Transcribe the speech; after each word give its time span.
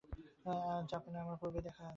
Japan 0.91 1.13
আমার 1.15 1.37
পূর্বেই 1.37 1.63
দেখা 1.63 1.83
আছে। 1.83 1.89